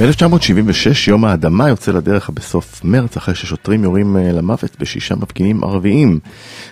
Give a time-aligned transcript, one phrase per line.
[0.00, 6.18] ב-1976 יום האדמה יוצא לדרך בסוף מרץ אחרי ששוטרים יורים אה, למוות בשישה מפגינים ערביים.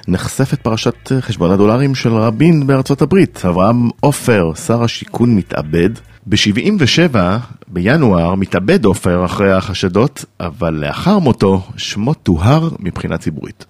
[0.09, 3.45] נחשפת פרשת חשבון הדולרים של רבין בארצות הברית.
[3.45, 5.91] אברהם עופר, שר השיכון מתאבד.
[6.27, 7.16] ב-77,
[7.69, 13.65] בינואר, מתאבד עופר אחרי החשדות, אבל לאחר מותו שמו טוהר מבחינה ציבורית.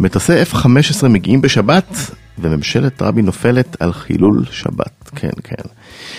[0.00, 1.96] מטוסי F-15 מגיעים בשבת,
[2.38, 5.10] וממשלת רבין נופלת על חילול שבת.
[5.16, 5.68] כן, כן.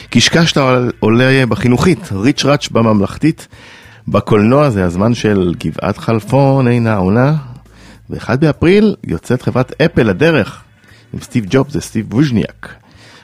[0.10, 0.58] קשקשת
[1.00, 3.48] עולה בחינוכית, ריץ' ראץ' בממלכתית.
[4.08, 7.36] בקולנוע זה הזמן של גבעת חלפון אינה עונה.
[8.10, 10.64] ו-1 באפריל יוצאת חברת אפל לדרך
[11.14, 12.74] עם סטיב ג'ובס וסטיב ווז'ניאק.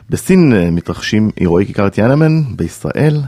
[0.10, 3.22] בסין מתרחשים אירועי כיכר טיאנמן, בישראל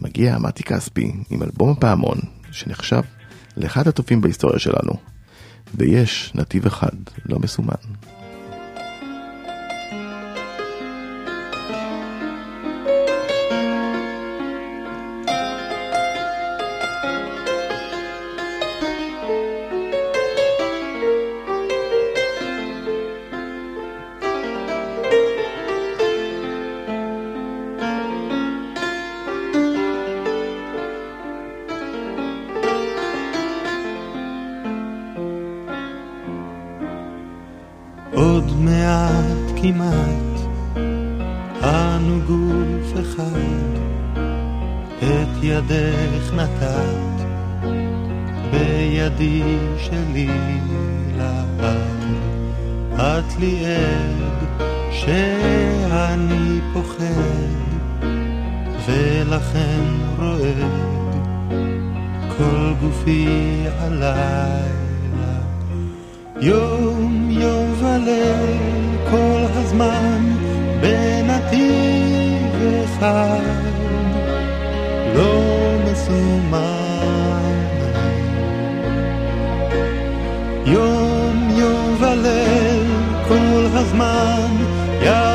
[0.00, 2.18] מגיע מתי כספי עם אלבום הפעמון
[2.50, 3.02] שנחשב
[3.56, 5.11] לאחד הטובים בהיסטוריה שלנו.
[5.74, 7.74] ויש נתיב אחד לא מסומן.
[45.70, 47.24] ידך נתת,
[48.50, 49.42] בידי
[49.78, 50.28] שלי
[51.16, 51.64] לאט.
[52.94, 54.46] את לי עד
[54.90, 57.04] שאני פוחד,
[58.86, 59.80] ולכן
[60.18, 61.14] רועד
[62.36, 63.28] כל גופי
[63.78, 64.62] הלילה.
[66.40, 68.58] יום יום וליל
[69.10, 70.36] כל הזמן
[70.80, 71.70] בינתי
[72.58, 73.71] וחי.
[76.12, 76.18] to
[76.50, 77.68] מעיין.
[80.66, 82.86] יום יום וליל
[83.28, 84.50] כל הזמן
[85.02, 85.31] יד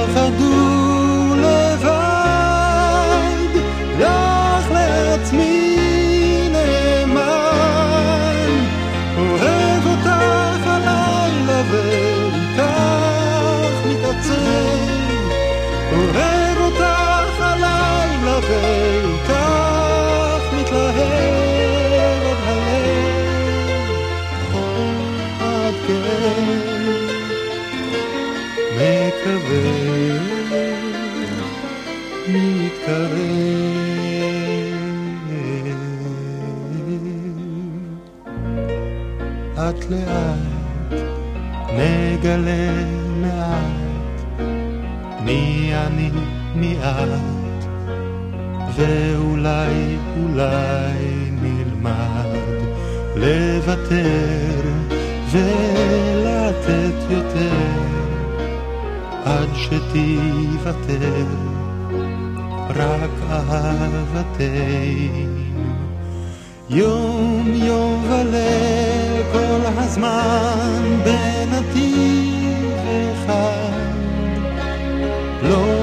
[32.29, 33.47] מתקרב.
[55.31, 57.55] ולתת יותר
[59.25, 61.46] עד שתיוותר.
[62.77, 64.47] רק אהבתנו.
[66.69, 72.73] יום יום וליל כל הזמן בנתיב
[73.13, 73.71] אחד.
[75.43, 75.76] לא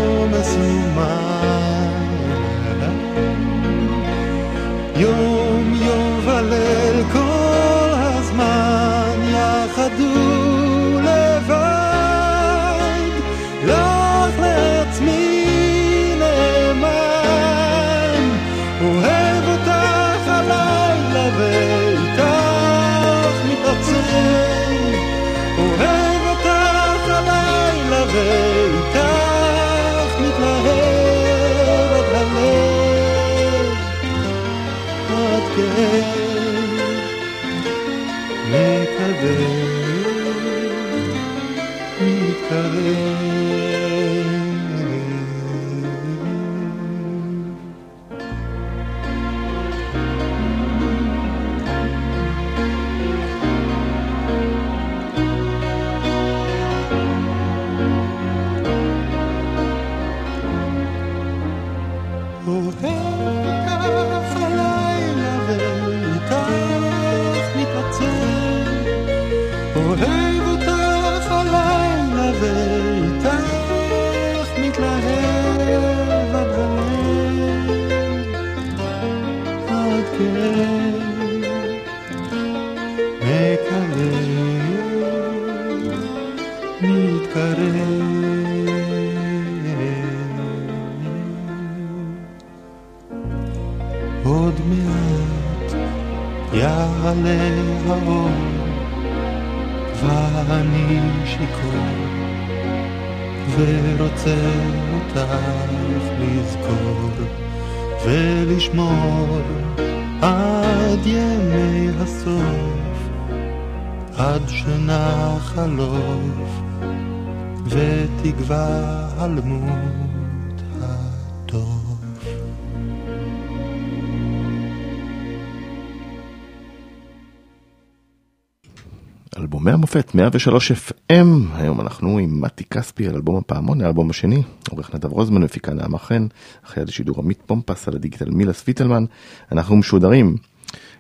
[129.94, 131.14] המופת 103 FM,
[131.54, 135.98] היום אנחנו עם מתי כספי על אלבום הפעמון, האלבום השני, עורך נדב רוזמן, מפיקה נעמה
[135.98, 136.26] חן,
[136.66, 139.04] אחרי השידור עמית פומפס על הדיגיטל מילס ויטלמן,
[139.52, 140.36] אנחנו משודרים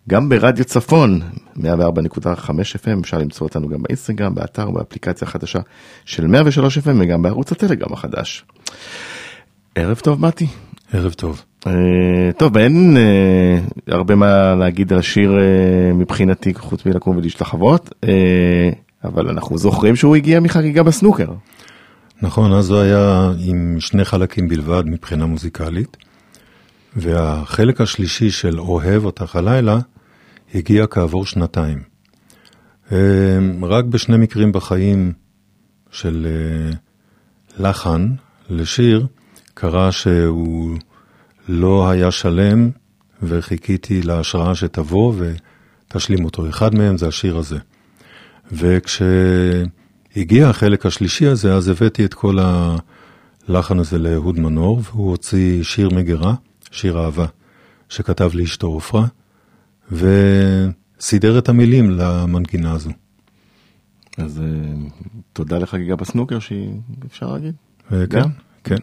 [0.08, 1.20] גם ברדיו צפון,
[1.56, 1.62] 104.5
[2.50, 5.58] FM, אפשר למצוא אותנו גם באינסטגרם, באתר, באפליקציה החדשה
[6.04, 8.44] של 103 FM וגם בערוץ הטלגרם החדש.
[9.74, 10.46] ערב טוב מתי.
[10.92, 11.44] ערב טוב.
[11.64, 11.68] Uh,
[12.36, 18.08] טוב, אין uh, הרבה מה להגיד על השיר uh, מבחינתי, חוץ מלקום ולהשתחוות, uh,
[19.04, 21.32] אבל אנחנו זוכרים שהוא הגיע מחגיגה בסנוקר.
[22.22, 25.96] נכון, אז הוא היה עם שני חלקים בלבד מבחינה מוזיקלית,
[26.96, 29.78] והחלק השלישי של אוהב אותך הלילה
[30.54, 31.82] הגיע כעבור שנתיים.
[33.62, 35.12] רק בשני מקרים בחיים
[35.90, 36.26] של
[37.58, 38.08] לחן
[38.50, 39.06] לשיר,
[39.54, 40.78] קרה שהוא
[41.48, 42.70] לא היה שלם,
[43.22, 46.48] וחיכיתי להשראה שתבוא ותשלים אותו.
[46.48, 47.58] אחד מהם זה השיר הזה.
[48.52, 52.38] וכשהגיע החלק השלישי הזה, אז הבאתי את כל
[53.48, 56.34] הלחן הזה לאהוד מנור, והוא הוציא שיר מגירה,
[56.70, 57.26] שיר אהבה,
[57.88, 59.06] שכתב לאשתו עופרה,
[59.92, 62.90] וסידר את המילים למנגינה הזו.
[64.18, 64.40] אז
[65.32, 67.54] תודה לחגיגה בסנוקר, שאפשר להגיד.
[68.10, 68.22] כן.
[68.64, 68.76] כן.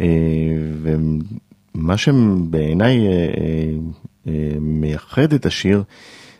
[0.00, 0.06] אה,
[0.82, 3.12] ומה שבעיניי אה,
[4.26, 5.82] אה, מייחד את השיר,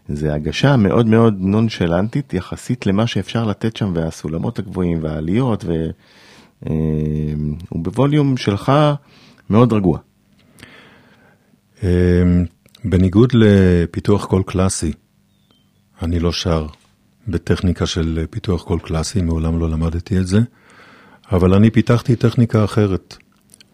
[0.08, 5.64] זה הגשה מאוד מאוד נונשלנטית יחסית למה שאפשר לתת שם והסולמות הגבוהים והעליות,
[6.62, 6.70] והוא
[7.72, 8.72] בווליום שלך
[9.50, 9.98] מאוד רגוע.
[12.84, 14.92] בניגוד לפיתוח קול קלאסי,
[16.02, 16.66] אני לא שר
[17.28, 20.40] בטכניקה של פיתוח קול קלאסי, מעולם לא למדתי את זה.
[21.32, 23.16] אבל אני פיתחתי טכניקה אחרת,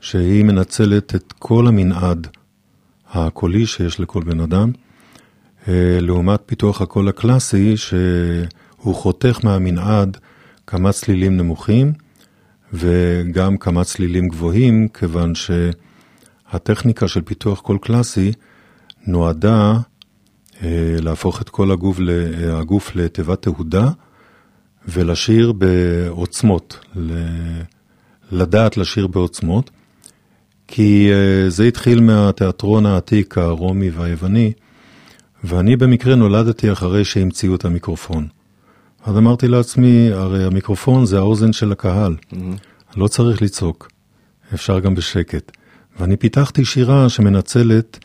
[0.01, 2.27] שהיא מנצלת את כל המנעד
[3.11, 4.88] הקולי שיש לכל בן אדם, אה,
[6.01, 10.17] לעומת פיתוח הקול הקלאסי, שהוא חותך מהמנעד
[10.67, 11.93] כמה צלילים נמוכים
[12.73, 18.33] וגם כמה צלילים גבוהים, כיוון שהטכניקה של פיתוח קול קלאסי
[19.07, 19.79] נועדה
[20.63, 21.99] אה, להפוך את כל הגוף,
[22.53, 23.91] הגוף לתיבת תהודה,
[24.89, 26.79] ולשיר בעוצמות,
[28.33, 29.71] לדעת לשיר בעוצמות,
[30.69, 34.53] כי אה, זה התחיל מהתיאטרון העתיק הרומי והיווני,
[35.45, 38.27] ואני במקרה נולדתי אחרי שהמציאו את המיקרופון.
[39.05, 42.37] אז אמרתי לעצמי, הרי המיקרופון זה האוזן של הקהל, mm-hmm.
[42.97, 43.91] לא צריך לצעוק,
[44.55, 45.53] אפשר גם בשקט.
[46.01, 47.99] ואני פיתחתי שירה שמנצלת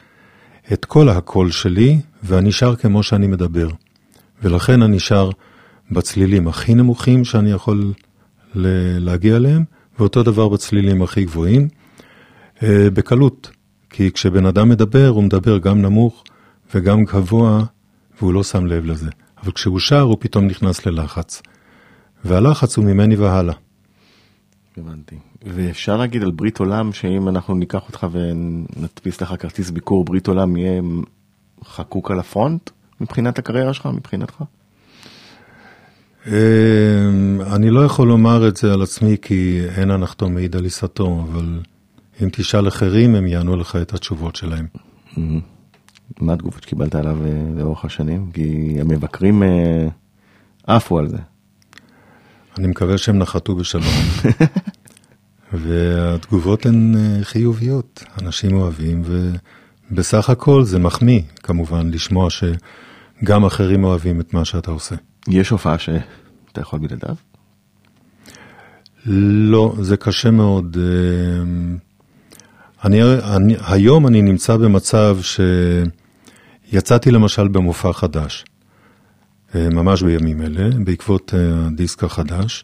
[0.74, 3.68] את כל הקול שלי, ואני שר כמו שאני מדבר.
[4.44, 5.30] ולכן אני שר
[5.92, 7.94] בצלילים הכי נמוכים שאני יכול
[8.56, 9.64] להגיע אליהם,
[10.00, 11.68] ואותו דבר בצלילים הכי גבוהים,
[12.64, 13.50] אה, בקלות.
[13.90, 16.24] כי כשבן אדם מדבר, הוא מדבר גם נמוך
[16.76, 17.64] וגם גבוה,
[18.18, 19.10] והוא לא שם לב לזה.
[19.44, 21.42] אבל כשהוא שר, הוא פתאום נכנס ללחץ.
[22.26, 23.54] והלחץ הוא ממני והלאה.
[24.78, 25.16] הבנתי.
[25.46, 30.58] ואפשר להגיד על ברית עולם, שאם אנחנו ניקח אותך ונדפיס לך כרטיס ביקור, ברית עולם
[30.58, 30.82] יהיה
[31.66, 32.70] חקוק על הפרונט
[33.02, 34.44] מבחינת הקריירה שלך, מבחינתך?
[36.28, 36.32] אמ,
[37.56, 41.60] אני לא יכול לומר את זה על עצמי כי אין הנחתו מעיד על עיסתו, אבל
[42.24, 44.68] אם תשאל אחרים הם יענו לך את התשובות שלהם.
[46.22, 48.32] מה התגובות שקיבלת עליו אה, לאורך השנים?
[48.32, 49.88] כי המבקרים אה,
[50.68, 51.18] עפו על זה.
[52.58, 53.94] אני מקווה שהם נחתו בשלום.
[55.54, 59.02] והתגובות הן אה, חיוביות, אנשים אוהבים,
[59.92, 64.96] ובסך הכל זה מחמיא, כמובן, לשמוע שגם אחרים אוהבים את מה שאתה עושה.
[65.28, 67.16] יש הופעה שאתה יכול בלעדיו?
[69.06, 70.78] לא, זה קשה מאוד.
[72.84, 73.02] אה, אני,
[73.36, 75.18] אני, היום אני נמצא במצב
[76.72, 78.46] שיצאתי למשל במופע חדש,
[79.56, 82.64] אה, ממש בימים אלה, בעקבות אה, הדיסק החדש,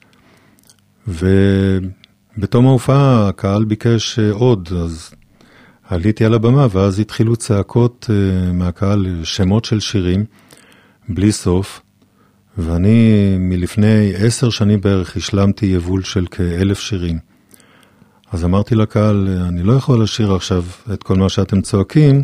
[1.08, 5.12] ובתום ההופעה הקהל ביקש עוד, אז
[5.88, 8.10] עליתי על הבמה ואז התחילו צעקות
[8.54, 10.26] מהקהל, שמות של שירים,
[11.10, 11.82] בלי סוף.
[12.58, 17.20] ואני מלפני עשר שנים בערך השלמתי יבול של כאלף שירים.
[18.32, 22.24] אז אמרתי לקהל, אני לא יכול לשיר עכשיו את כל מה שאתם צועקים,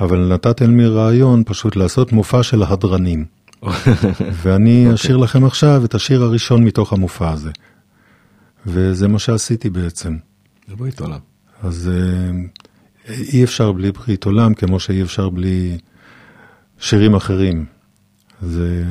[0.00, 3.24] אבל נתתם לי רעיון פשוט לעשות מופע של הדרנים.
[4.42, 4.94] ואני okay.
[4.94, 7.50] אשאיר לכם עכשיו את השיר הראשון מתוך המופע הזה.
[8.66, 10.16] וזה מה שעשיתי בעצם.
[10.68, 11.18] זה ברית עולם.
[11.62, 12.30] אז אה,
[13.32, 15.78] אי אפשר בלי ברית עולם, כמו שאי אפשר בלי
[16.78, 17.64] שירים אחרים.
[18.42, 18.84] זה,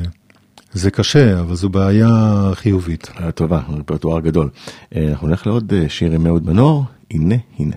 [0.72, 3.10] זה קשה, אבל זו בעיה חיובית.
[3.34, 4.50] טובה, רפרטואר גדול.
[4.96, 7.76] אה, אנחנו נלך לעוד אה, שיר עם אהוד מנור, הנה, הנה.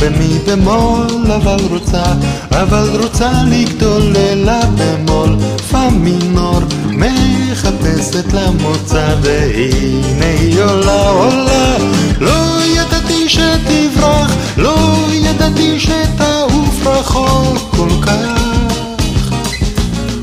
[0.00, 2.02] במי במול אבל רוצה
[2.50, 5.36] אבל רוצה לגדול אלה במול.
[5.70, 11.76] פה מינור מחפשת למוצא והנה היא עולה עולה.
[12.20, 18.40] לא ידעתי שתברח לא ידעתי שתעוף רחוק כל כך.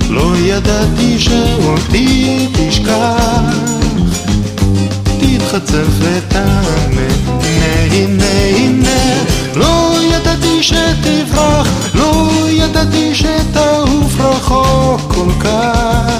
[0.09, 3.41] לא ידעתי שאותי תשכח,
[5.19, 7.07] תתחצף ותענה,
[7.41, 16.11] הנה הנה הנה, לא ידעתי שתברח, לא ידעתי שתעוף רחוק כל כך,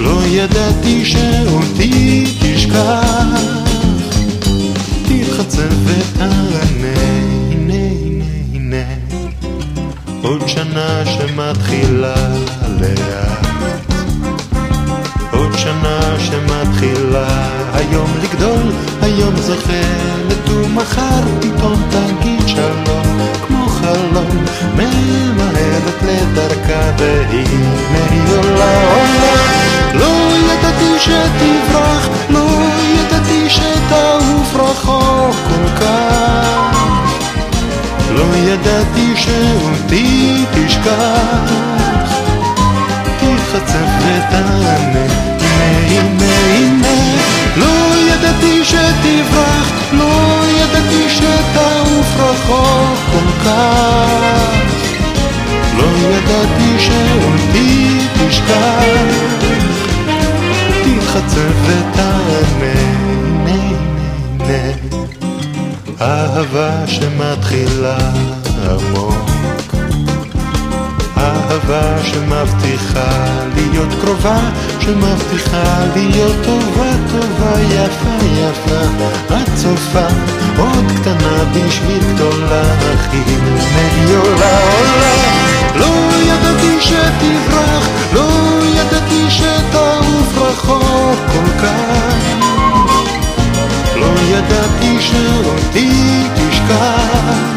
[0.00, 3.24] לא ידעתי שאותי תשכח,
[5.04, 6.92] תתחצף ותענה
[10.22, 12.14] עוד שנה שמתחילה
[12.80, 13.41] לאט
[15.62, 17.48] שנה שמתחילה.
[17.74, 28.82] היום לגדול, היום זוכרת ומחר פתאום תגיד שלום כמו חלום ממהרת לדרכה והנה היא עולה.
[28.92, 29.32] עולה
[29.94, 32.46] לא ידעתי שתברח, לא
[32.82, 36.76] ידעתי שתעוף רחוק כל כך.
[38.10, 41.52] לא ידעתי שאותי תשכח,
[43.20, 45.01] תחצף ותענה,
[48.64, 54.50] שתברח, לא ידעתי שתעוף רחוק כל כך,
[55.76, 59.32] לא ידעתי שאותי תשכח,
[60.84, 62.92] תחצף ותענה,
[66.00, 67.98] אהבה שמתחילה
[68.70, 69.31] עמוק
[71.16, 73.10] אהבה שמבטיחה
[73.54, 74.38] להיות קרובה,
[74.80, 79.04] שמבטיחה להיות טובה, טובה, יפה, יפה,
[79.34, 80.06] את צופה,
[80.58, 82.62] עוד קטנה בשביל גדולה,
[82.94, 83.22] הכי
[83.74, 85.42] נהי עולה, עולה.
[85.74, 88.28] לא ידעתי שתברח, לא
[88.74, 92.12] ידעתי שתעוף רחוק כל כך.
[93.96, 97.51] לא ידעתי שאותי תשכח,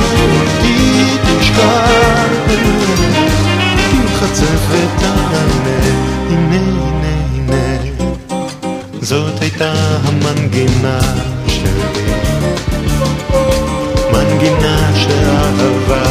[0.00, 2.30] שאותי תשכח,
[3.90, 5.80] תתחצף ותענה,
[6.30, 7.78] הנה הנה הנה
[9.02, 9.72] זאת הייתה
[10.04, 11.00] המנגינה
[11.48, 11.70] שלי.
[14.12, 16.02] מנגינה שאהבה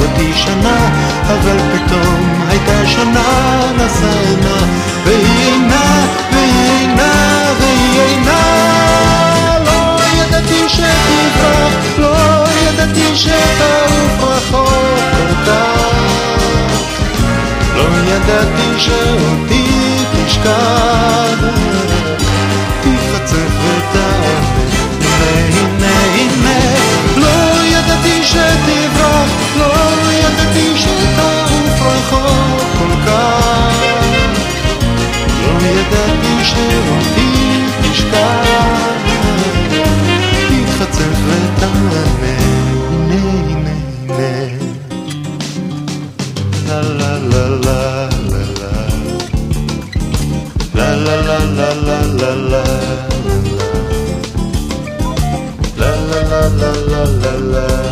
[0.00, 0.88] אותי שנה,
[1.26, 4.58] אבל פתאום הייתה שנה נסענה,
[5.04, 8.42] והיא אינה, והיא אינה, והיא אינה.
[9.64, 11.07] לא ידעתי שתברח,
[18.28, 19.64] ידעתי שאותי
[20.12, 21.40] תשכח.
[22.80, 26.60] תפצף ותערפף והנה הנה.
[27.16, 33.82] לא ידעתי שתברח לא ידעתי שתעוף רחוק כל כך.
[35.42, 38.57] לא ידעתי שאותי תשכח.
[52.18, 52.64] la la
[55.78, 57.88] la la la la la la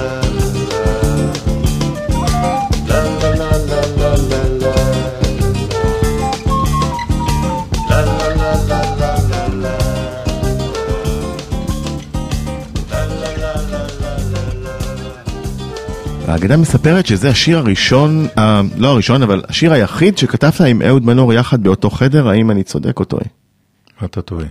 [16.28, 18.26] האגדה מספרת שזה השיר הראשון,
[18.76, 23.00] לא הראשון, אבל השיר היחיד שכתבת עם אהוד מנור יחד באותו חדר, האם אני צודק
[23.00, 23.24] או טועה?
[24.04, 24.46] אתה טועה.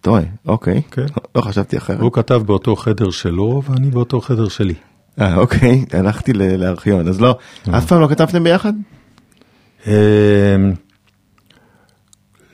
[0.00, 0.82] טועה, אוקיי.
[0.90, 1.06] כן.
[1.34, 2.00] לא חשבתי אחרת.
[2.00, 4.74] הוא כתב באותו חדר שלו, ואני באותו חדר שלי.
[5.20, 7.38] אה, אוקיי, הלכתי ל- לארכיון, אז לא,
[7.70, 8.72] אף פעם לא כתבתם ביחד?
[9.86, 9.92] אמ,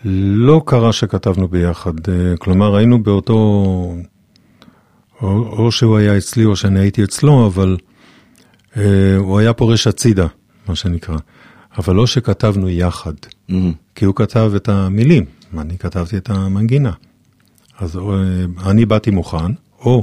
[0.05, 3.35] לא קרה שכתבנו ביחד, אה, כלומר היינו באותו,
[5.23, 7.76] או, או שהוא היה אצלי או שאני הייתי אצלו, אבל
[8.76, 8.83] אה,
[9.19, 10.26] הוא היה פורש הצידה,
[10.69, 11.17] מה שנקרא,
[11.79, 13.12] אבל לא שכתבנו יחד,
[13.50, 15.25] אמ, כי הוא כתב את המילים,
[15.58, 16.92] ואני כתבתי את המנגינה.
[17.78, 18.02] אז אה,
[18.70, 20.02] אני באתי מוכן, או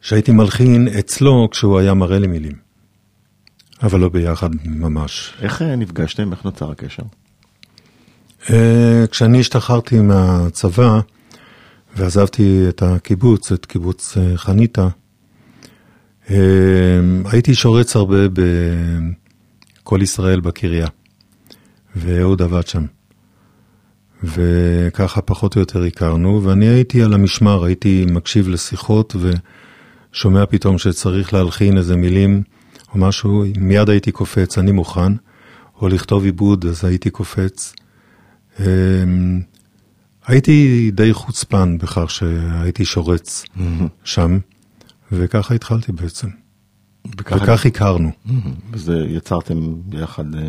[0.00, 2.56] שהייתי מלחין אצלו כשהוא היה מראה לי מילים,
[3.82, 5.34] אבל לא ביחד ממש.
[5.40, 6.32] איך אה, נפגשתם?
[6.32, 7.02] איך נוצר הקשר?
[8.50, 11.00] אה, כשאני השתחררתי מהצבא
[11.96, 14.88] ועזבתי את הקיבוץ, את קיבוץ חניתה,
[17.24, 18.16] הייתי שורץ הרבה
[19.82, 20.86] בכל ישראל בקריה,
[21.96, 22.84] ואהוד עבד שם.
[24.24, 29.16] וככה פחות או יותר הכרנו, ואני הייתי על המשמר, הייתי מקשיב לשיחות
[30.12, 32.42] ושומע פתאום שצריך להלחין איזה מילים
[32.94, 35.12] או משהו, מיד הייתי קופץ, אני מוכן,
[35.80, 37.74] או לכתוב עיבוד, אז הייתי קופץ.
[38.60, 39.40] אמ,
[40.26, 43.44] הייתי די חוצפן בכך שהייתי שורץ
[44.04, 44.38] שם,
[45.12, 46.28] וככה התחלתי בעצם.
[47.18, 48.40] וככה- וכך הכרנו, אמ,
[48.72, 50.48] וזה יצרתם ביחד אה,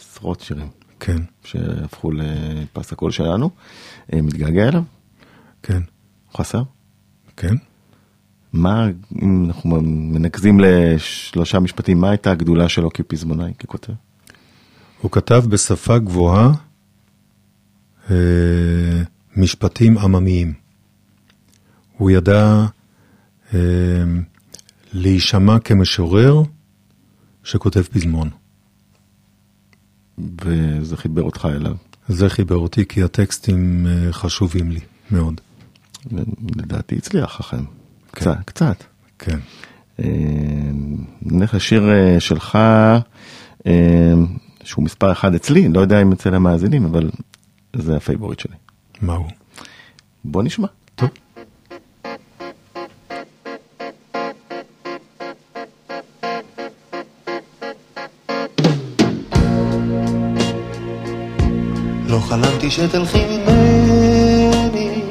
[0.00, 0.68] עשרות שירים
[1.00, 3.50] כן, שהפכו לפס הקול שלנו.
[4.12, 4.82] אה, מתגעגע אליו?
[5.62, 5.80] כן,
[6.36, 6.62] חסר?
[7.36, 7.54] כן.
[8.52, 8.86] מה,
[9.22, 13.92] אם אנחנו מנקזים לשלושה משפטים, מה הייתה הגדולה שלו כפזמונאי, ככותב?
[15.00, 16.52] הוא כתב בשפה גבוהה
[18.10, 19.02] אה,
[19.36, 20.52] משפטים עממיים.
[21.96, 22.66] הוא ידע
[23.54, 23.58] אה,
[24.92, 26.42] להישמע כמשורר
[27.44, 28.39] שכותב פזמון.
[30.44, 31.74] וזה חיבר אותך אליו.
[32.08, 34.80] זה חיבר אותי כי הטקסטים אה, חשובים לי
[35.10, 35.40] מאוד.
[36.56, 37.64] לדעתי הצליח לכם.
[38.10, 38.84] קצת, קצת.
[39.18, 39.38] כן.
[40.00, 40.04] אה,
[41.22, 42.58] נלך לשיר אה, שלך,
[44.64, 47.10] שהוא מספר אחד אצלי, לא יודע אם אצל המאזינים, אבל
[47.76, 48.56] זה ה favorite שלי.
[49.02, 49.26] מהו?
[50.24, 50.68] בוא נשמע.
[62.30, 65.02] חלמתי שתלכי ממני.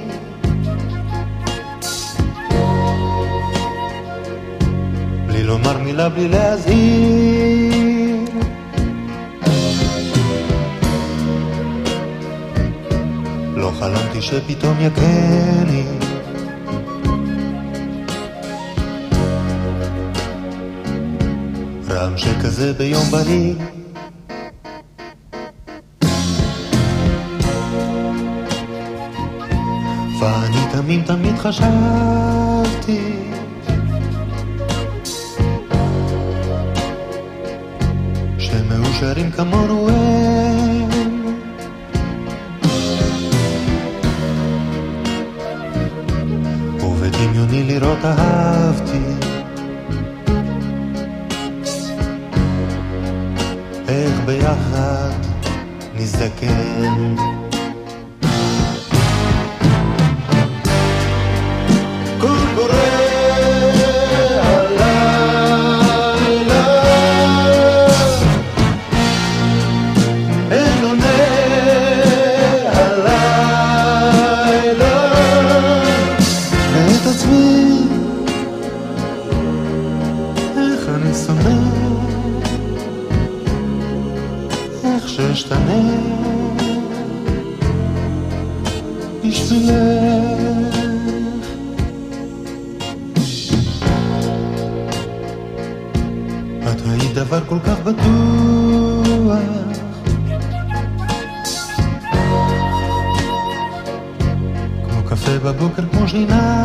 [5.28, 8.16] בלי לומר מילה, בלי להזהיר.
[13.56, 15.84] לא חלמתי שפתאום יכני
[21.90, 23.79] רעם שכזה ביום בהיר
[30.90, 33.00] תמים תמיד חשבתי.
[38.38, 41.36] שמאושרים כמונו הם.
[46.82, 49.00] ובדמיוני לראות אהבתי.
[53.88, 55.14] איך ביחד
[55.96, 57.39] נזדקן
[97.50, 99.40] כל כך בטוח.
[104.90, 106.64] כמו קפה בבוקר, כמו שינה.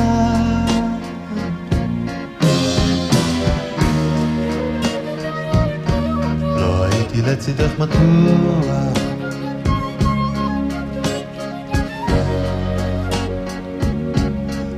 [6.40, 8.64] לא הייתי לצידך מתוח.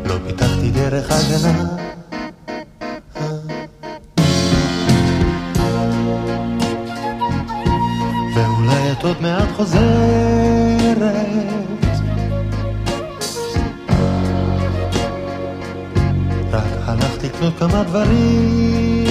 [0.04, 1.75] לא פיתחתי דרך הגנה
[16.86, 19.06] הלכתי לקנות כמה דברים.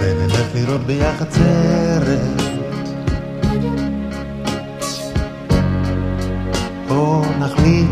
[0.00, 2.20] ונלך לראות ביחד סרט.
[6.88, 7.88] בוא נחליט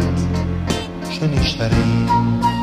[1.11, 2.58] שנשארים.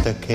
[0.00, 0.34] נזדקן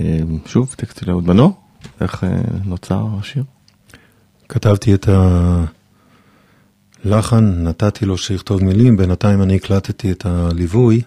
[0.00, 1.52] אה, שוב, טקסט של אהוד בנו,
[2.00, 2.30] איך אה,
[2.64, 3.44] נוצר השיר?
[4.48, 5.08] כתבתי את
[7.04, 11.02] הלחן, נתתי לו שיכתוב מילים, בינתיים אני הקלטתי את הליווי,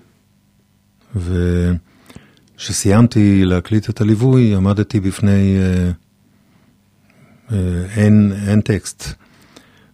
[2.55, 5.91] וכשסיימתי להקליט את הליווי, עמדתי בפני אה,
[7.51, 9.13] אה, אין, אין טקסט.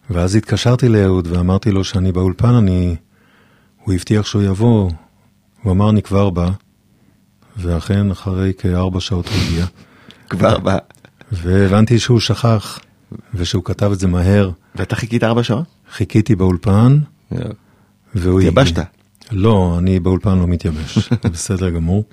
[0.10, 2.96] ואז התקשרתי לאהוד ואמרתי לו שאני באולפן, אני...
[3.84, 4.92] הוא הבטיח שהוא יבוא,
[5.64, 6.50] הוא אמר אני כבר בא,
[7.58, 9.66] ואכן אחרי כארבע שעות הוא הגיע.
[10.30, 10.78] כבר בא.
[11.32, 12.80] והבנתי שהוא שכח,
[13.34, 14.52] ושהוא כתב את זה מהר.
[14.76, 15.66] ואתה חיכית ארבע שעות?
[15.92, 17.00] חיכיתי באולפן,
[18.16, 18.40] והוא...
[18.40, 18.78] התייבשת.
[18.78, 18.90] הגיע.
[19.32, 22.04] לא, אני באולפן לא מתייבש, זה בסדר גמור.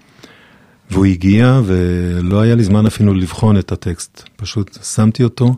[0.90, 4.28] והוא הגיע, ולא היה לי זמן אפילו לבחון את הטקסט.
[4.36, 5.54] פשוט שמתי אותו,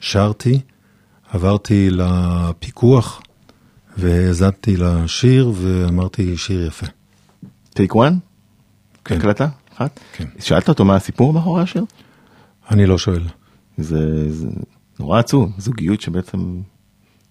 [0.00, 0.60] שרתי,
[1.30, 3.22] עברתי לפיקוח,
[3.96, 6.86] והאזנתי לשיר, ואמרתי, שיר יפה.
[7.74, 8.18] טייק וואן?
[9.04, 9.16] כן.
[9.16, 9.48] הקלטה?
[9.74, 10.00] אחת?
[10.12, 10.24] כן.
[10.38, 11.84] שאלת אותו מה הסיפור מאחורי השיר?
[12.70, 13.22] אני לא שואל.
[13.78, 14.48] זה, זה
[15.00, 16.60] נורא עצוב, זוגיות שבעצם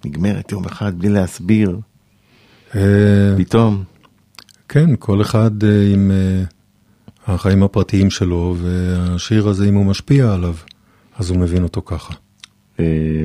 [0.05, 1.79] נגמרת יום אחד בלי להסביר,
[2.75, 3.83] אה, פתאום.
[4.69, 6.43] כן, כל אחד אה, עם אה,
[7.27, 10.55] החיים הפרטיים שלו, והשיר הזה, אם הוא משפיע עליו,
[11.17, 12.13] אז הוא מבין אותו ככה.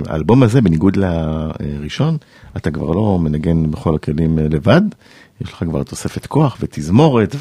[0.07, 2.17] האלבום הזה, בניגוד לראשון,
[2.57, 4.83] אתה כבר לא מנגן בכל הכלים אה, לבד,
[5.41, 7.37] יש לך כבר תוספת כוח ותזמורת,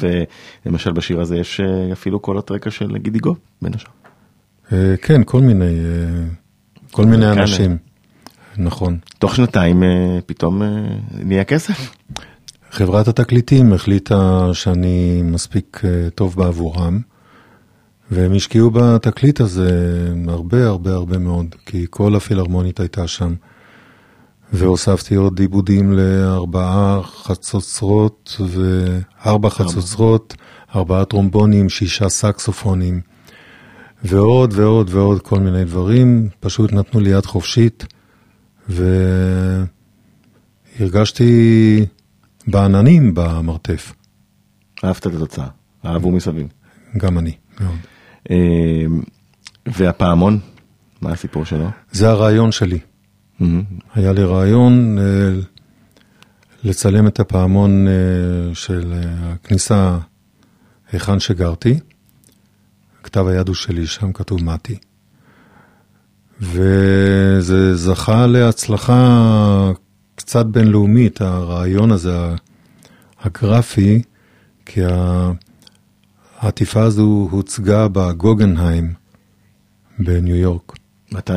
[0.64, 3.90] ולמשל בשיר הזה יש אה, אפילו קולות רקע של גידי גוב, בין השאר.
[4.72, 5.74] אה, כן, כל מיני,
[6.90, 7.76] כל מיני כאן, אנשים.
[8.56, 8.98] נכון.
[9.18, 9.82] תוך שנתיים
[10.26, 10.62] פתאום
[11.24, 11.94] נהיה כסף.
[12.70, 15.82] חברת התקליטים החליטה שאני מספיק
[16.14, 17.00] טוב בעבורם,
[18.10, 19.70] והם השקיעו בתקליט הזה
[20.28, 23.34] הרבה הרבה הרבה מאוד, כי כל הפילהרמונית הייתה שם.
[24.52, 30.34] והוספתי עוד עיבודים לארבעה חצוצרות וארבע חצוצרות,
[30.74, 33.00] ארבעה טרומבונים, שישה סקסופונים.
[34.04, 37.86] ועוד ועוד ועוד כל מיני דברים, פשוט נתנו לי יד חופשית,
[40.78, 41.86] והרגשתי
[42.46, 43.92] בעננים במרתף,
[44.84, 45.48] אהבת את התוצאה,
[45.84, 46.46] אהבו מסביב.
[46.96, 47.76] גם אני, מאוד.
[48.30, 48.36] אה,
[49.66, 50.38] והפעמון,
[51.00, 51.68] מה הסיפור שלו?
[51.92, 52.78] זה הרעיון שלי.
[53.94, 55.04] היה לי רעיון אה,
[56.64, 59.98] לצלם את הפעמון אה, של אה, הכניסה
[60.92, 61.78] היכן שגרתי.
[63.02, 64.78] כתב היד הוא שלי, שם כתוב מתי.
[66.40, 69.70] וזה זכה להצלחה
[70.14, 72.34] קצת בינלאומית, הרעיון הזה,
[73.20, 74.02] הגרפי,
[74.66, 74.80] כי
[76.38, 78.92] העטיפה הזו הוצגה בגוגנהיים
[79.98, 80.72] בניו יורק
[81.12, 81.32] מתי?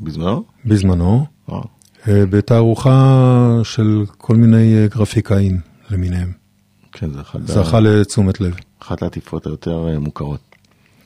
[0.00, 0.44] בזמנו?
[0.64, 1.26] בזמנו.
[1.48, 1.64] וואו.
[2.08, 6.32] אה, בתערוכה של כל מיני אה, גרפיקאים למיניהם.
[6.92, 10.40] כן, זה אחד ה- זכה לתשומת לב, אחת העטיפות היותר אה, מוכרות.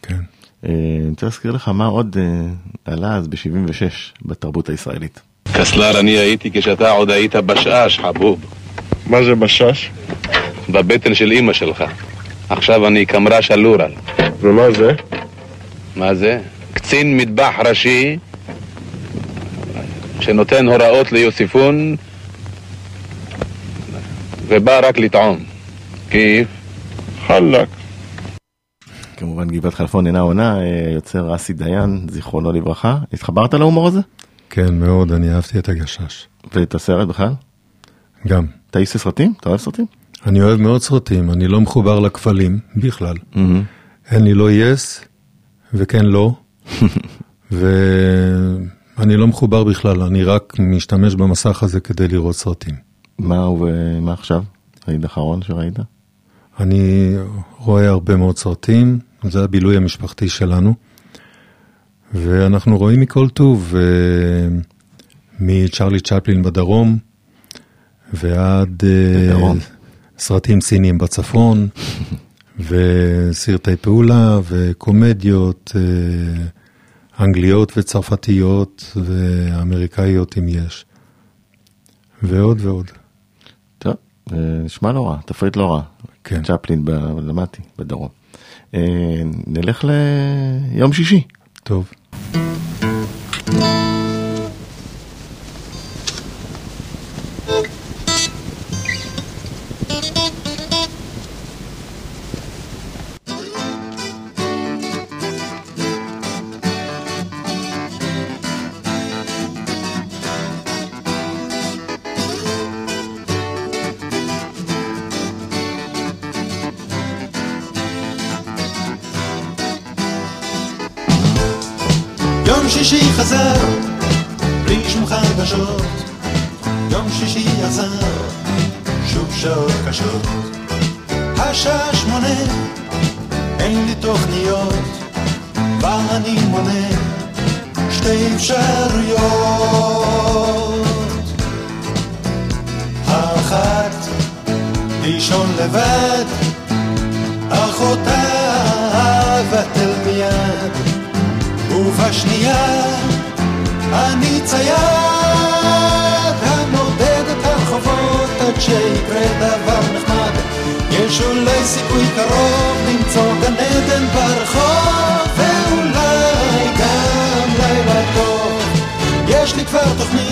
[0.03, 0.21] כן.
[0.65, 2.47] אה, אני רוצה להזכיר לך מה עוד אה,
[2.93, 3.83] עלה אז ב-76
[4.27, 5.21] בתרבות הישראלית.
[5.53, 8.45] קסלר אני הייתי כשאתה עוד היית בשאש, חבוב.
[9.07, 9.91] מה זה בשש?
[10.73, 11.85] בבטן של אימא שלך.
[12.49, 13.93] עכשיו אני קמרש אלורל.
[14.41, 14.93] ומה זה?
[15.97, 16.41] מה זה?
[16.75, 18.19] קצין מטבח ראשי
[20.21, 21.97] שנותן הוראות ליוסיפון
[24.47, 25.39] ובא רק לטעום.
[26.11, 26.49] כיף?
[27.27, 27.69] חלק.
[29.17, 32.99] כמובן גבעת חלפון אינה עונה, אה, יוצר אסי דיין, זיכרונו לברכה.
[33.13, 34.01] התחברת להומור הזה?
[34.51, 36.27] כן, מאוד, אני אהבתי את הגשש.
[36.53, 37.33] ואת הסרט בכלל?
[38.27, 38.47] גם.
[38.71, 39.33] אתה איש סרטים?
[39.41, 39.87] אתה אוהב סרטים?
[40.27, 43.17] אני אוהב מאוד סרטים, אני לא מחובר לכבלים בכלל.
[43.35, 43.63] מהמם.
[44.11, 45.05] אין לי לא יס
[45.75, 46.35] וכן לא,
[47.51, 52.75] ואני לא מחובר בכלל, אני רק משתמש במסך הזה כדי לראות סרטים.
[53.19, 54.43] מה ומה עכשיו?
[54.87, 55.79] העיד האחרון שראית?
[56.61, 57.15] אני
[57.59, 60.75] רואה הרבה מאוד סרטים, זה הבילוי המשפחתי שלנו,
[62.15, 63.75] ואנחנו רואים מכל טוב,
[65.41, 66.99] מצ'רלי צ'פלין בדרום,
[68.13, 69.59] ועד אה, בדרום.
[70.19, 71.69] סרטים סיניים בצפון,
[72.69, 76.45] וסרטי פעולה, וקומדיות אה,
[77.25, 80.85] אנגליות וצרפתיות, ואמריקאיות אם יש,
[82.23, 82.91] ועוד ועוד.
[83.79, 83.95] טוב,
[84.33, 85.83] אה, נשמע לא רע, תפריט לא רע.
[86.25, 86.43] כן.
[86.43, 88.09] צ'פלין, ב- למדתי, בדרום.
[88.75, 88.81] אה,
[89.47, 91.23] נלך ליום שישי.
[91.65, 91.91] טוב.
[93.47, 93.84] יום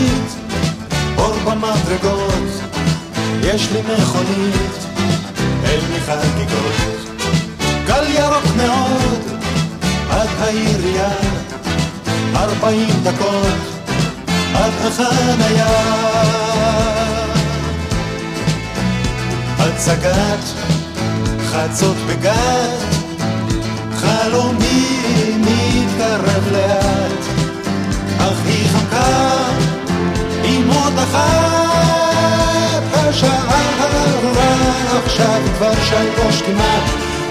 [0.02, 0.36] תוכנית
[1.18, 2.50] אור במדרגות
[3.42, 4.72] יש לי מכונית
[5.64, 7.12] אין לי חגיגות
[7.86, 9.22] גל ירוק מאוד
[10.10, 11.10] עד העירייה,
[12.36, 13.82] ארבעים דקות
[14.54, 15.66] עד החניה.
[19.58, 20.44] הצגת
[21.44, 22.94] חצות בגת,
[23.96, 24.86] חלומי
[25.38, 27.24] מתקרב לאט,
[28.18, 29.71] אך היא חמקה
[30.92, 33.62] עוד אחת, השעה
[35.04, 36.82] עכשיו כבר שלוש כמעט.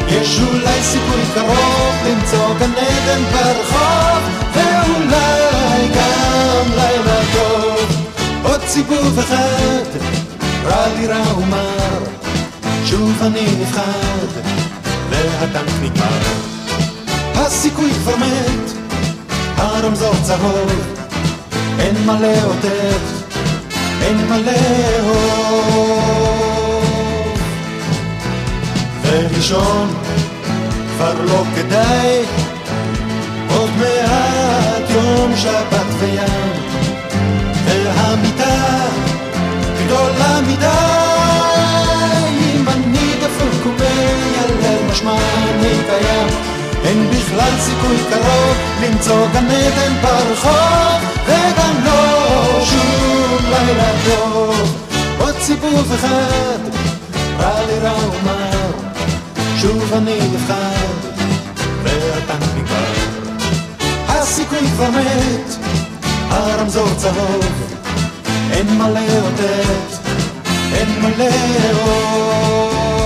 [0.07, 4.21] יש אולי סיכוי קרוב למצוא גן עדן ברחוב
[4.53, 8.07] ואולי גם לילה טוב.
[8.43, 9.99] עוד סיבוב אחד
[10.65, 12.03] רע לי רע ומר
[12.85, 14.27] שוב אני נפחד
[15.09, 16.19] והטנק נגמר.
[17.35, 18.71] הסיכוי כבר מת
[19.57, 20.71] הרמזור צהוב
[21.79, 23.30] אין מה לאותת
[24.01, 26.01] אין מה לאהוב
[29.01, 29.87] ולישון
[30.95, 32.23] כבר לא כדאי,
[33.49, 36.51] עוד מעט יום שבת וים,
[37.65, 38.87] והמיטה
[39.85, 40.65] גדולה מדי,
[42.39, 46.27] אם אני דפוק ומיילל משמע אני קיים,
[46.85, 52.50] אין בכלל סיכוי קרוב למצוא גן עדן ברחוב, וגם לא
[55.61, 56.59] סיבוב אחד,
[57.39, 58.71] רע לי רע ומר,
[59.57, 60.85] שוב אני לבחר,
[61.83, 62.93] והטנק נגמר.
[64.07, 65.55] הסיכוי כבר מת,
[66.29, 67.45] הרמזור צהוב,
[68.51, 70.09] אין מה לאותת,
[70.73, 73.00] אין מה לאהוב.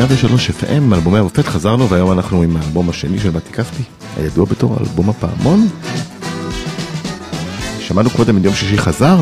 [0.00, 3.82] מאה ושלוש FM, אלבומי המופת, חזרנו והיום אנחנו עם האלבום השני של מתי כספי,
[4.16, 5.68] הידוע בתור אלבום הפעמון.
[7.80, 9.20] שמענו קודם את יום שישי חזר,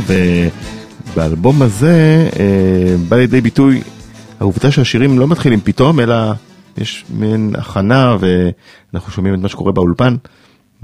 [1.06, 3.82] ובאלבום הזה אה, בא לידי ביטוי
[4.40, 6.16] העובדה שהשירים לא מתחילים פתאום, אלא
[6.76, 10.16] יש מין הכנה ואנחנו שומעים את מה שקורה באולפן.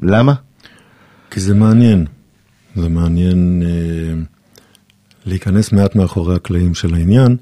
[0.03, 0.35] למה?
[1.31, 2.07] כי זה מעניין.
[2.77, 4.23] זה מעניין אה,
[5.27, 7.37] להיכנס מעט מאחורי הקלעים של העניין,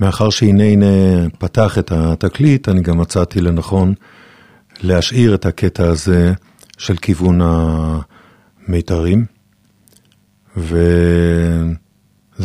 [0.00, 0.86] ומאחר שהנה הנה
[1.38, 3.94] פתח את התקליט, אני גם מצאתי לנכון
[4.80, 6.32] להשאיר את הקטע הזה
[6.78, 7.40] של כיוון
[8.68, 9.24] המיתרים,
[10.56, 11.74] וזה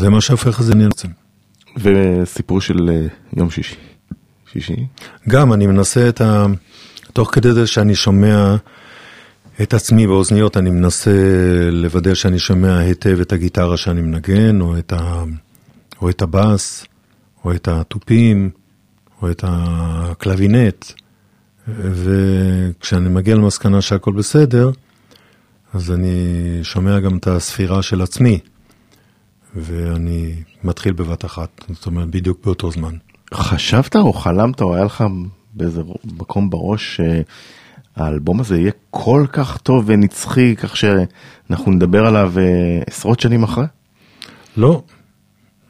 [0.10, 0.89] מה שהופך את זה עניין.
[1.78, 3.76] וסיפור של אה, יום שישי.
[4.52, 4.86] שישי?
[5.30, 6.46] גם, אני מנסה את ה...
[7.13, 8.56] תוך כדי זה שאני שומע
[9.62, 11.12] את עצמי באוזניות, אני מנסה
[11.72, 15.24] לוודא שאני שומע היטב את הגיטרה שאני מנגן, או את, ה...
[16.02, 16.86] או את הבאס,
[17.46, 18.50] או את התופים,
[19.22, 20.86] או את הקלבינט.
[21.68, 24.72] וכשאני מגיע למסקנה שהכל בסדר,
[25.74, 26.20] אז אני
[26.64, 28.40] שומע גם את הספירה של עצמי,
[29.56, 32.96] ואני מתחיל בבת אחת, זאת אומרת, בדיוק באותו זמן.
[33.34, 35.04] חשבת או חלמת או היה לך
[35.54, 37.02] באיזה מקום בראש
[37.98, 43.66] שהאלבום הזה יהיה כל כך טוב ונצחי כך שאנחנו נדבר עליו אה, עשרות שנים אחרי?
[44.58, 44.84] לא,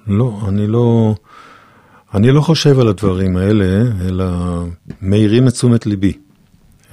[0.07, 1.15] לא, אני לא,
[2.13, 4.25] אני לא חושב על הדברים האלה, אלא
[5.01, 6.13] מאירים את תשומת ליבי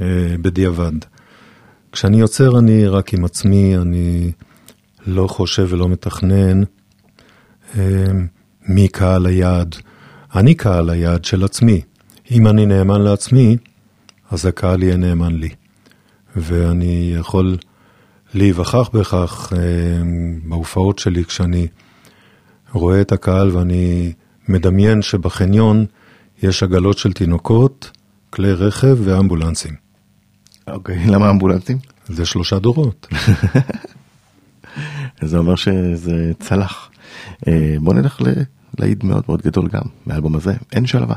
[0.01, 0.07] אה,
[0.43, 0.93] בדיעבד.
[1.93, 4.33] כשאני יוצר אני רק עם עצמי, אני
[5.07, 6.63] לא חושב ולא מתכנן
[7.79, 8.05] אה,
[8.69, 9.77] מי קהל היעד.
[10.35, 11.81] אני קהל היעד של עצמי.
[12.31, 13.57] אם אני נאמן לעצמי,
[14.31, 15.49] אז הקהל יהיה נאמן לי.
[16.37, 17.57] ואני יכול
[18.35, 19.59] להיווכח בכך אה,
[20.45, 21.67] בהופעות שלי כשאני
[22.73, 24.13] רואה את הקהל ואני
[24.51, 25.87] מדמיין שבחניון
[26.43, 27.91] יש עגלות של תינוקות,
[28.31, 29.75] כלי רכב ואמבולנסים.
[30.69, 31.79] אוקיי, למה אמבולנסים?
[32.07, 33.07] זה שלושה דורות.
[35.23, 36.91] זה אומר שזה צלח.
[37.49, 38.21] אה, בוא נלך
[38.79, 41.17] להיט מאוד מאוד גדול גם מהאלבום הזה, אין שלווה.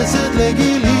[0.00, 0.99] Gesetz legi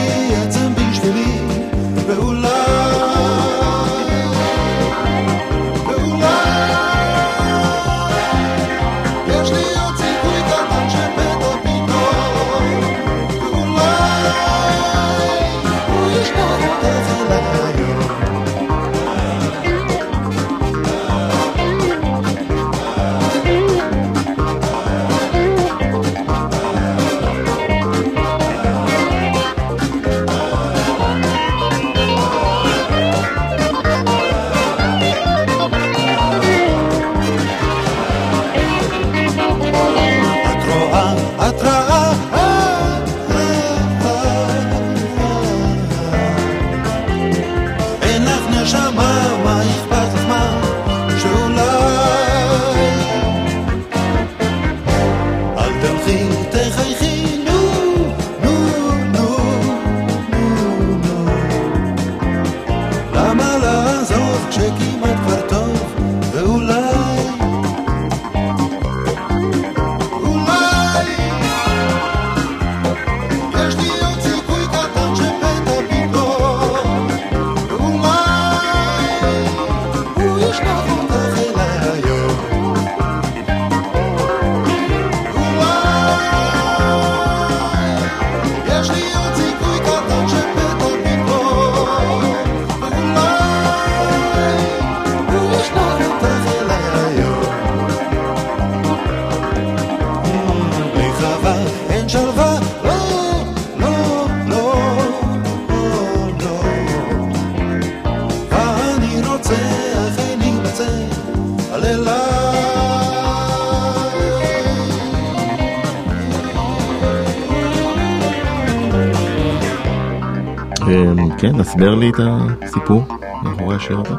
[121.70, 122.14] הסבר לי את
[122.62, 123.04] הסיפור
[123.42, 124.14] מאחורי השיר הזה.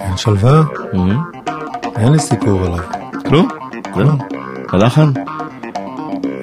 [0.00, 0.62] אין שלווה?
[1.96, 2.84] אין לי סיפור עליו.
[3.28, 3.48] כלום?
[3.96, 4.08] זהו.
[4.68, 5.12] הלחן?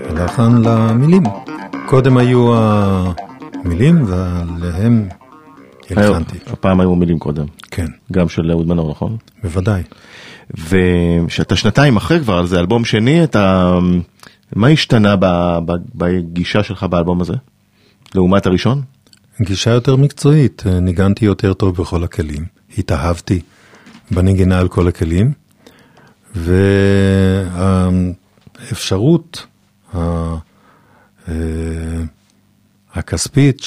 [0.09, 1.23] הלחן למילים.
[1.85, 5.07] קודם היו המילים ועליהם
[5.89, 6.37] הלחנתי.
[6.47, 7.45] הפעם היו מילים קודם.
[7.71, 9.17] כן, גם של אהוד מנור, נכון?
[9.43, 9.83] בוודאי.
[10.69, 13.77] ושאתה שנתיים אחרי כבר, זה אלבום שני, אתה...
[14.55, 15.15] מה השתנה
[15.95, 17.33] בגישה שלך באלבום הזה?
[18.15, 18.81] לעומת הראשון?
[19.41, 22.45] גישה יותר מקצועית, ניגנתי יותר טוב בכל הכלים,
[22.77, 23.41] התאהבתי
[24.11, 25.31] בנגינה על כל הכלים,
[28.59, 29.45] והאפשרות
[29.95, 30.35] אה,
[32.93, 33.61] הכספית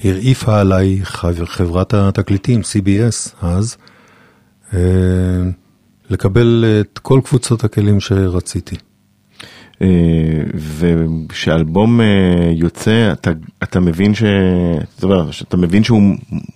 [0.00, 3.76] שהרעיפה עליי חב- חברת התקליטים, CBS אז,
[4.74, 4.80] אה,
[6.10, 8.76] לקבל את כל קבוצות הכלים שרציתי.
[9.82, 9.86] אה,
[10.54, 12.06] וכשאלבום אה,
[12.54, 13.30] יוצא, אתה,
[13.62, 14.22] אתה מבין ש...
[15.30, 16.02] שאתה מבין שהוא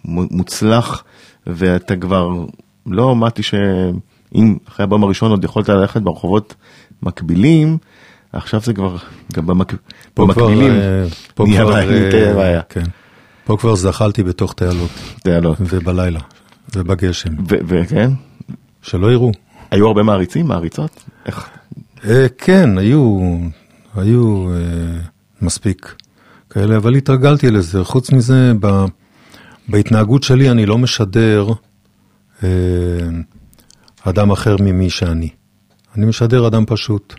[0.04, 1.04] מוצלח,
[1.46, 2.28] ואתה כבר
[2.86, 6.54] לא אמרתי שאם אחרי האלבום הראשון עוד יכולת ללכת ברחובות
[7.02, 7.78] מקבילים,
[8.32, 8.96] עכשיו זה כבר,
[9.32, 9.72] גם במק...
[10.14, 11.04] פה במקבילים, אה,
[11.34, 11.72] פה נהיה כבר,
[12.34, 12.62] בעיה, אה.
[12.68, 12.84] כן.
[13.44, 14.90] פה כבר זחלתי בתוך תעלות,
[15.26, 15.54] לא.
[15.60, 16.20] ובלילה,
[16.76, 18.10] ובגשם, וכן,
[18.82, 19.32] שלא יראו.
[19.70, 21.04] היו הרבה מעריצים, מעריצות?
[21.26, 21.48] איך?
[22.08, 23.20] אה, כן, היו,
[23.94, 25.00] היו אה,
[25.42, 25.94] מספיק
[26.50, 27.84] כאלה, אבל התרגלתי לזה.
[27.84, 28.84] חוץ מזה, ב,
[29.68, 31.48] בהתנהגות שלי אני לא משדר
[32.42, 32.48] אה,
[34.02, 35.28] אדם אחר ממי שאני.
[35.96, 37.14] אני משדר אדם פשוט.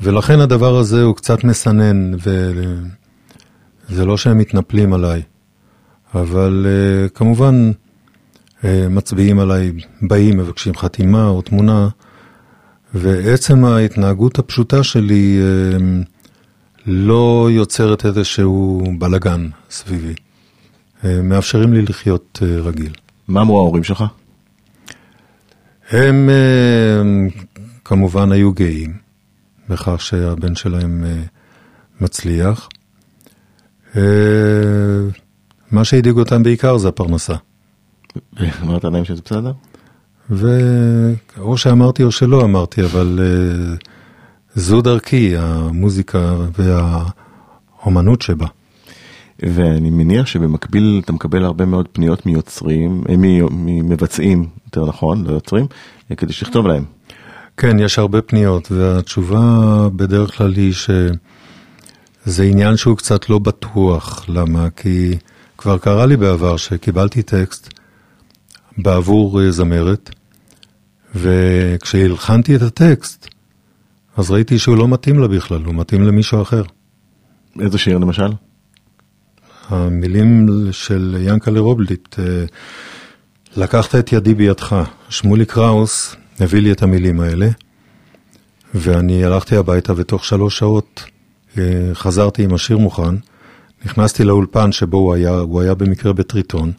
[0.00, 2.12] ולכן הדבר הזה הוא קצת מסנן,
[3.88, 5.22] וזה לא שהם מתנפלים עליי,
[6.14, 6.66] אבל
[7.14, 7.70] כמובן
[8.64, 9.72] מצביעים עליי,
[10.02, 11.88] באים, מבקשים חתימה או תמונה.
[12.94, 15.78] ועצם ההתנהגות הפשוטה שלי אה,
[16.86, 20.14] לא יוצרת איזשהו בלגן סביבי.
[21.04, 22.92] אה, מאפשרים לי לחיות אה, רגיל.
[23.28, 24.04] מה אמרו ההורים שלך?
[25.90, 27.02] הם אה,
[27.84, 28.96] כמובן היו גאים
[29.68, 31.04] בכך שהבן שלהם
[32.00, 32.68] מצליח.
[35.70, 37.34] מה שהדאיג אותם בעיקר זה הפרנסה.
[38.62, 39.52] אמרת להם שזה בסדר?
[40.30, 43.86] ואו שאמרתי או שלא אמרתי, אבל uh,
[44.54, 48.46] זו דרכי, המוזיקה והאומנות שבה.
[49.42, 53.14] ואני מניח שבמקביל אתה מקבל הרבה מאוד פניות מיוצרים, אה,
[53.50, 55.66] ממבצעים, יותר נכון, לא יוצרים,
[56.10, 56.84] אה, כדי שתכתוב להם.
[57.56, 64.24] כן, יש הרבה פניות, והתשובה בדרך כלל היא שזה עניין שהוא קצת לא בטוח.
[64.28, 64.70] למה?
[64.76, 65.16] כי
[65.58, 67.75] כבר קרה לי בעבר שקיבלתי טקסט
[68.78, 70.10] בעבור אה, זמרת,
[71.14, 73.28] וכשהלחנתי את הטקסט,
[74.16, 76.62] אז ראיתי שהוא לא מתאים לה בכלל, הוא מתאים למישהו אחר.
[77.60, 78.32] איזה שיר למשל?
[79.68, 82.44] המילים של ינקלה רובליט, אה,
[83.56, 84.84] לקחת את ידי בידך.
[85.08, 87.48] שמולי קראוס הביא לי את המילים האלה,
[88.74, 91.04] ואני הלכתי הביתה ותוך שלוש שעות
[91.58, 93.14] אה, חזרתי עם השיר מוכן,
[93.84, 96.72] נכנסתי לאולפן שבו הוא היה, הוא היה במקרה בטריטון,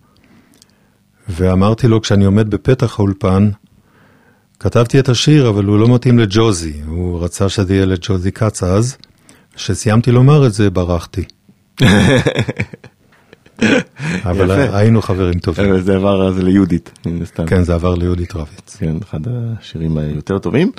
[1.30, 3.50] ואמרתי לו כשאני עומד בפתח האולפן,
[4.60, 8.98] כתבתי את השיר, אבל הוא לא מתאים לג'וזי, הוא רצה שזה יהיה לג'וזי כץ אז,
[9.56, 11.24] כשסיימתי לומר את זה, ברחתי.
[14.30, 14.78] אבל יפה.
[14.78, 15.82] היינו חברים טובים.
[15.82, 17.46] זה עבר אז ליהודית, מן הסתם.
[17.46, 18.76] כן, זה עבר ליהודית רביץ.
[18.80, 20.72] כן, אחד השירים היותר טובים.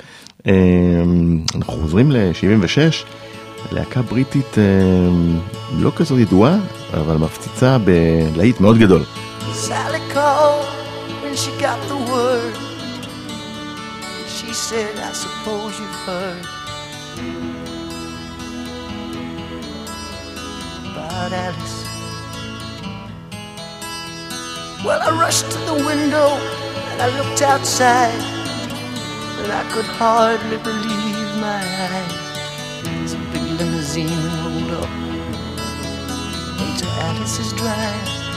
[0.47, 0.53] אה,
[1.55, 3.05] אנחנו חוזרים ל-76,
[3.71, 4.63] להקה בריטית אה,
[5.79, 6.57] לא כזאת ידועה,
[6.93, 9.01] אבל מפציצה בלהיט מאוד גדול.
[9.59, 10.65] Sally called
[11.21, 12.55] when she got the word.
[14.25, 16.45] She said, I suppose you've heard
[20.85, 21.85] about Alice.
[24.85, 26.29] Well, I rushed to the window
[26.89, 28.15] and I looked outside,
[29.43, 33.13] and I could hardly believe my eyes.
[33.13, 34.89] A big limousine rolled up
[36.63, 38.28] into Alice's drive.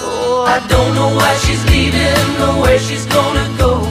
[0.00, 3.82] Oh, I don't know why she's leaving or where she's gonna go.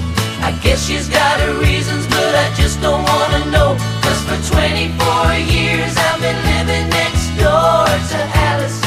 [0.41, 3.75] I guess she's got her reasons, but I just don't wanna know.
[4.03, 8.79] Cause for 24 years I've been living next door to Alice.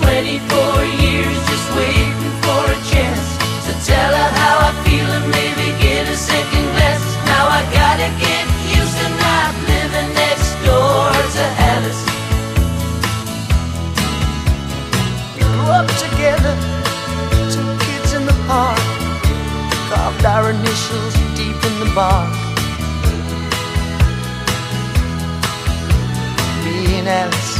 [0.00, 3.26] 24 years just waiting for a chance
[3.66, 7.06] to tell her how I feel and maybe get a second glance.
[7.26, 8.31] Now I gotta get
[20.56, 22.32] initials deep in the bark.
[26.64, 27.52] Me and Alice.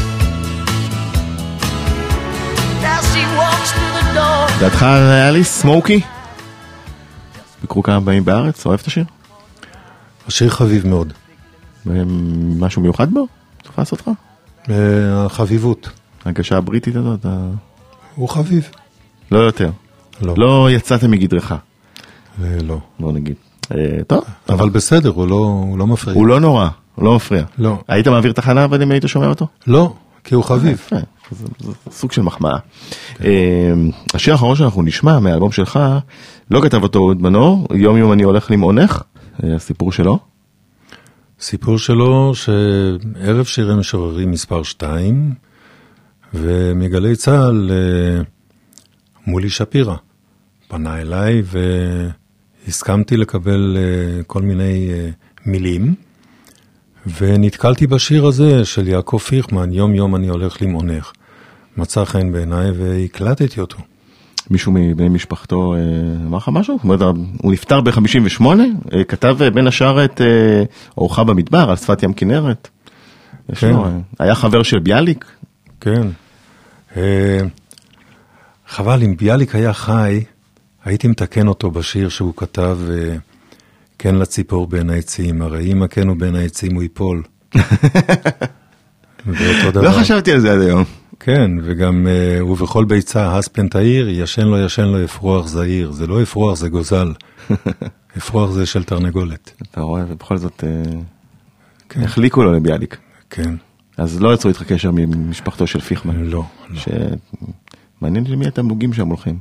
[2.86, 4.60] Now she walks through the door.
[4.60, 6.00] דעתך על אליס סמוקי?
[7.62, 8.66] ביקרו כמה פעמים בארץ?
[8.66, 9.04] אוהב את השיר?
[10.28, 11.12] השיר חביב מאוד.
[12.58, 13.26] משהו מיוחד בו?
[13.62, 14.10] תפס אותך?
[14.70, 14.74] אה,
[15.26, 15.88] החביבות.
[16.24, 17.26] הגשה הבריטית הזאת?
[18.14, 18.70] הוא חביב.
[19.30, 19.70] לא יותר.
[20.20, 20.34] לא.
[20.36, 21.56] לא יצאתם מגדרך, אה,
[22.40, 22.78] לא.
[23.00, 23.34] בוא נגיד.
[23.72, 26.16] אה, טוב, אבל בסדר, הוא לא, הוא לא מפריע.
[26.16, 27.44] הוא לא נורא, הוא לא מפריע.
[27.58, 27.78] לא.
[27.88, 29.46] היית מעביר תחנה אבל אם היית שומע אותו?
[29.66, 30.72] לא, כי הוא חביב.
[30.72, 30.96] יפה,
[31.30, 32.58] זה, זה סוג של מחמאה.
[33.24, 33.72] אה,
[34.14, 35.78] השיר האחרון שאנחנו נשמע מהאלבום שלך,
[36.50, 39.02] לא כתב אותו אהוד מנור, יום יום אני הולך למעונך,
[39.44, 40.18] אה, הסיפור שלו.
[41.40, 45.34] סיפור שלו שערב שירי משוררים מספר 2,
[46.34, 48.22] ומגלי צה"ל אה,
[49.26, 49.94] מולי שפירא
[50.68, 51.42] פנה אליי
[52.66, 55.08] והסכמתי לקבל אה, כל מיני אה,
[55.46, 55.94] מילים,
[57.18, 61.12] ונתקלתי בשיר הזה של יעקב פיכמן, יום יום אני הולך למעונך.
[61.76, 63.78] מצא חן בעיניי והקלטתי אותו.
[64.50, 65.78] מישהו מבני משפחתו אה,
[66.26, 66.76] אמר לך משהו?
[66.76, 67.00] זאת אומרת,
[67.42, 68.44] הוא נפטר ב-58,
[68.92, 70.20] אה, כתב בין השאר את
[70.98, 72.68] אורחה במדבר על שפת ים כנרת.
[73.54, 73.70] כן.
[73.70, 73.86] לו,
[74.18, 75.24] היה חבר של ביאליק,
[75.80, 76.06] כן.
[78.68, 80.24] חבל, אם ביאליק היה חי,
[80.84, 83.16] הייתי מתקן אותו בשיר שהוא כתב, אה,
[83.98, 87.22] כן לציפור בין העצים, הרי אם הכן הוא בין העצים הוא ייפול.
[89.26, 89.80] ואותו דבר.
[89.80, 90.84] לא חשבתי על זה עד היום.
[91.20, 95.92] כן, וגם אה, ובכל ביצה הספן תאיר, ישן לו ישן לו אפרוח זעיר.
[95.92, 97.12] זה לא אפרוח, זה גוזל.
[98.18, 99.52] אפרוח זה של תרנגולת.
[99.62, 100.92] אתה רואה, ובכל זאת אה,
[101.88, 102.02] כן.
[102.02, 102.96] החליקו לו לביאליק.
[103.30, 103.54] כן.
[103.96, 106.24] אז לא יצרו איתך קשר ממשפחתו של פיכמן.
[106.24, 106.80] לא, לא.
[108.00, 109.38] מעניין למי התמלוגים שם הולכים.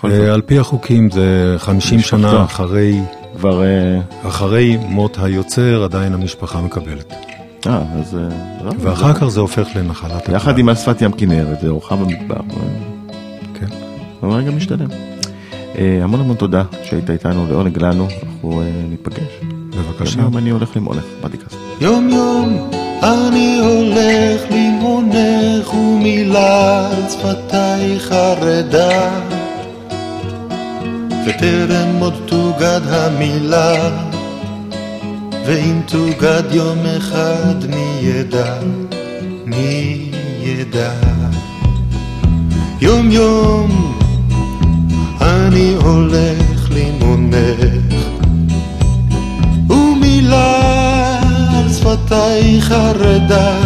[0.00, 2.18] בכל זאת, אה, על פי החוקים זה 50 משפחתו.
[2.18, 3.00] שנה אחרי,
[3.36, 3.62] כבר...
[3.64, 7.14] אה, אחרי מות היוצר, עדיין המשפחה מקבלת.
[7.66, 8.16] אה, אז...
[8.16, 10.58] אה, לא, ואחר כך זה הופך לנחלת יחד.
[10.58, 12.40] עם על שפת ים כנרת, זה אורחה במדבר.
[13.54, 13.66] כן.
[14.22, 14.88] זה רגע משתלם.
[16.02, 19.40] המון המון תודה שהיית איתנו, לעונג לנו, אנחנו ניפגש.
[19.70, 20.20] בבקשה.
[20.20, 21.56] היום אני הולך למעונך, בדיקאסט.
[21.80, 22.70] יום יום
[23.02, 29.20] אני הולך למעונך ומילה על שפתיי חרדה
[31.26, 33.90] וטרם עוד תוגד המילה
[35.46, 38.54] ואם תוגד יום אחד מי ידע,
[39.46, 40.10] מי
[40.42, 40.92] ידע?
[42.80, 43.92] יום יום
[45.20, 47.94] אני הולך למעונך
[49.70, 51.20] ומילה
[51.56, 53.56] על שפתיי חרדה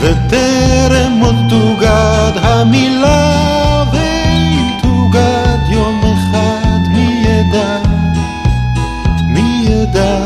[0.00, 3.61] וטרם עוד תוגד המילה
[7.52, 7.78] ידע,
[9.28, 10.18] מי ידע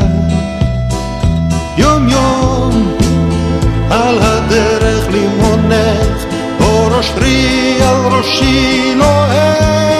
[1.77, 2.95] יום יום
[3.91, 6.25] על הדרך לימונך
[6.59, 9.96] אור אושרי על ראשי לוהט